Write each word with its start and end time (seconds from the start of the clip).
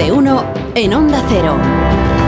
de 0.00 0.12
uno 0.12 0.44
en 0.74 0.94
Onda 0.94 1.22
Cero. 1.28 2.19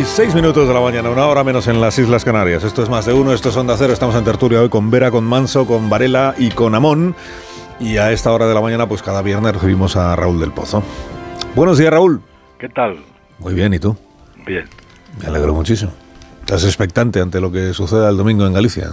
y 0.00 0.04
6 0.04 0.34
minutos 0.34 0.66
de 0.66 0.72
la 0.72 0.80
mañana, 0.80 1.10
una 1.10 1.26
hora 1.26 1.44
menos 1.44 1.68
en 1.68 1.78
las 1.78 1.98
Islas 1.98 2.24
Canarias. 2.24 2.64
Esto 2.64 2.82
es 2.82 2.88
más 2.88 3.04
de 3.04 3.12
uno, 3.12 3.34
esto 3.34 3.50
es 3.50 3.56
Onda 3.58 3.76
Cero. 3.76 3.92
Estamos 3.92 4.14
en 4.14 4.24
tertulia 4.24 4.62
hoy 4.62 4.70
con 4.70 4.90
Vera, 4.90 5.10
con 5.10 5.24
Manso, 5.24 5.66
con 5.66 5.90
Varela 5.90 6.34
y 6.38 6.50
con 6.50 6.74
Amón. 6.74 7.14
Y 7.78 7.98
a 7.98 8.10
esta 8.10 8.32
hora 8.32 8.46
de 8.46 8.54
la 8.54 8.62
mañana, 8.62 8.88
pues 8.88 9.02
cada 9.02 9.20
viernes 9.20 9.52
recibimos 9.52 9.96
a 9.96 10.16
Raúl 10.16 10.40
del 10.40 10.52
Pozo. 10.52 10.82
Buenos 11.54 11.76
días, 11.76 11.90
Raúl. 11.90 12.22
¿Qué 12.58 12.70
tal? 12.70 12.96
Muy 13.40 13.52
bien, 13.52 13.74
¿y 13.74 13.78
tú? 13.78 13.94
Bien. 14.46 14.64
Me 15.20 15.26
alegro 15.26 15.52
muchísimo. 15.52 15.92
¿Estás 16.40 16.64
expectante 16.64 17.20
ante 17.20 17.42
lo 17.42 17.52
que 17.52 17.74
suceda 17.74 18.08
el 18.08 18.16
domingo 18.16 18.46
en 18.46 18.54
Galicia? 18.54 18.88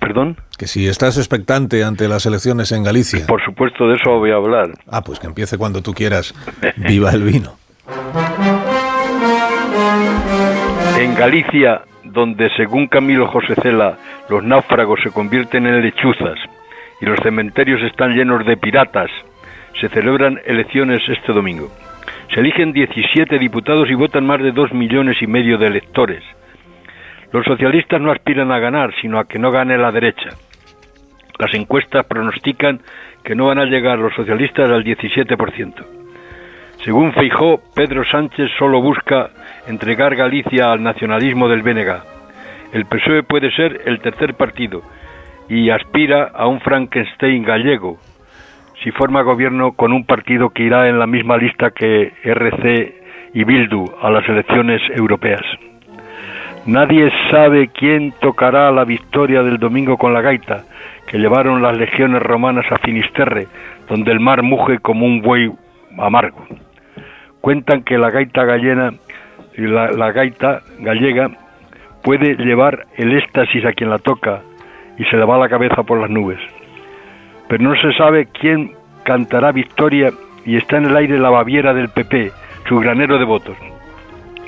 ¿Perdón? 0.00 0.38
Que 0.56 0.66
si 0.66 0.88
estás 0.88 1.18
expectante 1.18 1.84
ante 1.84 2.08
las 2.08 2.24
elecciones 2.24 2.72
en 2.72 2.84
Galicia. 2.84 3.26
Por 3.26 3.44
supuesto, 3.44 3.86
de 3.86 3.96
eso 3.96 4.18
voy 4.18 4.30
a 4.30 4.36
hablar. 4.36 4.70
Ah, 4.88 5.02
pues 5.02 5.18
que 5.18 5.26
empiece 5.26 5.58
cuando 5.58 5.82
tú 5.82 5.92
quieras. 5.92 6.34
Viva 6.76 7.10
el 7.10 7.22
vino. 7.22 7.56
En 10.98 11.14
Galicia, 11.14 11.82
donde 12.04 12.50
según 12.56 12.86
Camilo 12.86 13.26
José 13.28 13.54
Cela, 13.54 13.96
los 14.28 14.42
náufragos 14.42 15.00
se 15.02 15.10
convierten 15.10 15.66
en 15.66 15.82
lechuzas 15.82 16.38
y 17.00 17.06
los 17.06 17.18
cementerios 17.20 17.82
están 17.82 18.14
llenos 18.14 18.44
de 18.46 18.56
piratas, 18.56 19.10
se 19.80 19.88
celebran 19.88 20.40
elecciones 20.44 21.02
este 21.08 21.32
domingo. 21.32 21.70
Se 22.32 22.40
eligen 22.40 22.72
17 22.72 23.38
diputados 23.38 23.90
y 23.90 23.94
votan 23.94 24.26
más 24.26 24.40
de 24.42 24.52
2 24.52 24.72
millones 24.72 25.20
y 25.22 25.26
medio 25.26 25.58
de 25.58 25.66
electores. 25.66 26.22
Los 27.32 27.44
socialistas 27.46 28.00
no 28.00 28.12
aspiran 28.12 28.52
a 28.52 28.58
ganar, 28.58 28.94
sino 29.00 29.18
a 29.18 29.24
que 29.24 29.38
no 29.38 29.50
gane 29.50 29.78
la 29.78 29.90
derecha. 29.90 30.30
Las 31.38 31.54
encuestas 31.54 32.06
pronostican 32.06 32.80
que 33.24 33.34
no 33.34 33.46
van 33.46 33.58
a 33.58 33.64
llegar 33.64 33.98
los 33.98 34.14
socialistas 34.14 34.70
al 34.70 34.84
17%. 34.84 36.01
Según 36.84 37.12
Feijó, 37.12 37.60
Pedro 37.76 38.04
Sánchez 38.04 38.50
solo 38.58 38.82
busca 38.82 39.30
entregar 39.68 40.16
Galicia 40.16 40.72
al 40.72 40.82
nacionalismo 40.82 41.48
del 41.48 41.62
BNG. 41.62 42.02
El 42.72 42.86
PSOE 42.86 43.22
puede 43.22 43.52
ser 43.52 43.82
el 43.86 44.00
tercer 44.00 44.34
partido 44.34 44.82
y 45.48 45.70
aspira 45.70 46.32
a 46.34 46.48
un 46.48 46.60
Frankenstein 46.60 47.44
gallego 47.44 47.98
si 48.82 48.90
forma 48.90 49.22
gobierno 49.22 49.72
con 49.72 49.92
un 49.92 50.04
partido 50.04 50.50
que 50.50 50.64
irá 50.64 50.88
en 50.88 50.98
la 50.98 51.06
misma 51.06 51.36
lista 51.36 51.70
que 51.70 52.14
RC 52.24 53.02
y 53.32 53.44
Bildu 53.44 53.84
a 54.02 54.10
las 54.10 54.28
elecciones 54.28 54.82
europeas. 54.96 55.42
Nadie 56.66 57.12
sabe 57.30 57.68
quién 57.68 58.12
tocará 58.20 58.72
la 58.72 58.84
victoria 58.84 59.44
del 59.44 59.58
domingo 59.58 59.96
con 59.98 60.12
la 60.12 60.20
gaita 60.20 60.64
que 61.06 61.18
llevaron 61.18 61.62
las 61.62 61.76
legiones 61.76 62.22
romanas 62.22 62.66
a 62.72 62.78
Finisterre, 62.78 63.46
donde 63.88 64.10
el 64.10 64.18
mar 64.18 64.42
muge 64.42 64.80
como 64.80 65.06
un 65.06 65.22
buey 65.22 65.48
amargo. 65.98 66.44
Cuentan 67.42 67.82
que 67.82 67.98
la 67.98 68.10
gaita 68.10 68.44
gallega, 68.44 68.92
la, 69.56 69.90
la 69.90 70.12
gaita 70.12 70.62
gallega 70.78 71.28
puede 72.04 72.36
llevar 72.36 72.86
el 72.96 73.16
éxtasis 73.18 73.64
a 73.66 73.72
quien 73.72 73.90
la 73.90 73.98
toca 73.98 74.42
y 74.96 75.04
se 75.06 75.16
le 75.16 75.24
va 75.24 75.38
la 75.38 75.48
cabeza 75.48 75.82
por 75.82 76.00
las 76.00 76.08
nubes. 76.08 76.38
Pero 77.48 77.64
no 77.64 77.74
se 77.74 77.92
sabe 77.94 78.28
quién 78.32 78.72
cantará 79.02 79.50
victoria 79.50 80.12
y 80.46 80.56
está 80.56 80.76
en 80.76 80.84
el 80.84 80.96
aire 80.96 81.18
la 81.18 81.30
Baviera 81.30 81.74
del 81.74 81.88
PP, 81.88 82.30
su 82.68 82.78
granero 82.78 83.18
de 83.18 83.24
votos. 83.24 83.56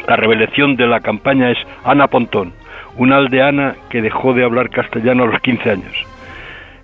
La 0.06 0.14
revelación 0.14 0.76
de 0.76 0.86
la 0.86 1.00
campaña 1.00 1.50
es 1.50 1.58
Ana 1.82 2.06
Pontón, 2.06 2.52
una 2.96 3.16
aldeana 3.16 3.74
que 3.90 4.02
dejó 4.02 4.34
de 4.34 4.44
hablar 4.44 4.70
castellano 4.70 5.24
a 5.24 5.26
los 5.26 5.40
15 5.40 5.68
años. 5.68 6.06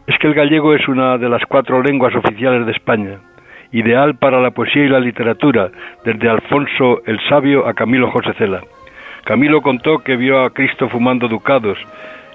Es 0.09 0.19
que 0.19 0.27
el 0.27 0.35
gallego 0.35 0.75
es 0.75 0.89
una 0.89 1.19
de 1.19 1.29
las 1.29 1.47
cuatro 1.47 1.81
lenguas 1.81 2.17
oficiales 2.17 2.67
de 2.67 2.73
España, 2.73 3.21
ideal 3.73 4.17
para 4.17 4.41
la 4.41 4.51
poesía 4.51 4.85
y 4.85 4.89
la 4.89 5.01
literatura, 5.01 5.71
desde 6.05 6.29
Alfonso 6.29 7.03
el 7.07 7.21
Sabio 7.29 7.67
a 7.67 7.75
Camilo 7.75 8.11
José 8.11 8.33
Cela. 8.39 8.63
Camilo 9.25 9.63
contó 9.63 9.99
que 9.99 10.17
vio 10.17 10.43
a 10.43 10.51
Cristo 10.51 10.89
fumando 10.89 11.29
ducados 11.29 11.79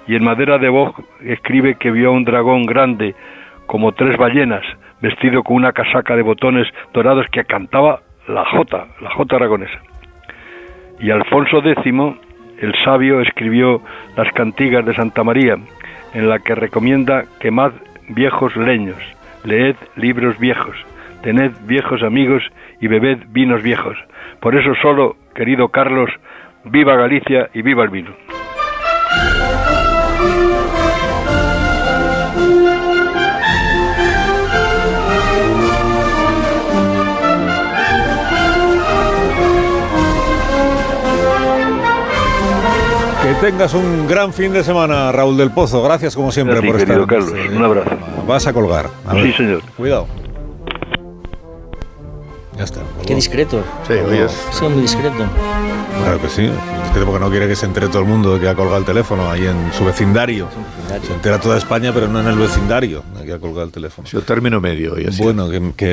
y 0.06 0.14
en 0.14 0.24
madera 0.24 0.58
de 0.58 0.68
boj 0.68 0.98
escribe 1.20 1.74
que 1.74 1.90
vio 1.90 2.08
a 2.08 2.12
un 2.12 2.24
dragón 2.24 2.64
grande 2.64 3.14
como 3.66 3.92
tres 3.92 4.16
ballenas, 4.16 4.64
vestido 5.00 5.42
con 5.42 5.56
una 5.56 5.72
casaca 5.72 6.14
de 6.16 6.22
botones 6.22 6.68
dorados 6.94 7.26
que 7.30 7.44
cantaba 7.44 8.00
la 8.28 8.44
jota, 8.44 8.86
la 9.00 9.10
jota 9.10 9.36
aragonesa. 9.36 9.80
Y 11.00 11.10
Alfonso 11.10 11.58
X, 11.58 11.92
el 12.60 12.74
sabio, 12.84 13.20
escribió 13.20 13.82
las 14.16 14.32
cantigas 14.32 14.84
de 14.86 14.94
Santa 14.94 15.24
María, 15.24 15.56
en 16.14 16.28
la 16.28 16.38
que 16.38 16.54
recomienda 16.54 17.24
quemad 17.40 17.72
viejos 18.08 18.56
leños, 18.56 18.96
leed 19.44 19.76
libros 19.96 20.38
viejos, 20.38 20.76
tened 21.26 21.50
viejos 21.66 22.04
amigos 22.04 22.40
y 22.80 22.86
bebed 22.86 23.18
vinos 23.30 23.60
viejos. 23.60 23.96
Por 24.38 24.54
eso 24.54 24.70
solo, 24.80 25.16
querido 25.34 25.70
Carlos, 25.70 26.08
viva 26.62 26.94
Galicia 26.94 27.50
y 27.52 27.62
viva 27.62 27.82
el 27.82 27.90
vino. 27.90 28.14
Que 43.22 43.34
tengas 43.50 43.74
un 43.74 44.06
gran 44.06 44.32
fin 44.32 44.52
de 44.52 44.62
semana, 44.62 45.10
Raúl 45.10 45.36
del 45.36 45.50
Pozo. 45.50 45.82
Gracias 45.82 46.14
como 46.14 46.30
siempre 46.30 46.56
por 46.62 46.76
estar. 46.76 46.86
querido 46.86 47.06
Carlos. 47.06 47.32
este 47.34 47.56
Un 47.56 47.64
abrazo. 47.64 47.90
Vas 48.26 48.46
a 48.46 48.52
colgar. 48.52 48.86
A 49.06 49.12
Sí, 49.14 49.22
ver. 49.22 49.36
señor. 49.36 49.60
Cuidado. 49.76 50.06
Ya 52.56 52.64
está. 52.64 52.80
Qué 53.06 53.14
discreto. 53.14 53.62
Sí, 53.86 53.92
oyes. 53.92 54.32
Sí, 54.50 54.64
muy 54.64 54.80
discreto. 54.82 55.16
Claro 56.02 56.20
que 56.20 56.28
sí. 56.28 56.50
Que 56.94 57.00
porque 57.00 57.20
no 57.20 57.30
quiere 57.30 57.46
que 57.46 57.54
se 57.54 57.66
entere 57.66 57.88
todo 57.88 58.00
el 58.00 58.08
mundo 58.08 58.34
de 58.34 58.40
que 58.40 58.48
ha 58.48 58.54
colgado 58.54 58.78
el 58.78 58.84
teléfono 58.84 59.30
ahí 59.30 59.46
en 59.46 59.70
su 59.74 59.84
vecindario. 59.84 60.48
Se 61.06 61.12
entera 61.12 61.38
toda 61.38 61.58
España, 61.58 61.92
pero 61.92 62.08
no 62.08 62.20
en 62.20 62.26
el 62.28 62.38
vecindario. 62.38 63.02
de 63.18 63.26
que 63.26 63.32
ha 63.34 63.38
colgado 63.38 63.64
el 63.64 63.72
teléfono. 63.72 64.08
Yo 64.08 64.22
término 64.22 64.60
medio. 64.60 64.98
Y 64.98 65.06
así. 65.06 65.22
Bueno, 65.22 65.50
que, 65.50 65.72
que 65.76 65.84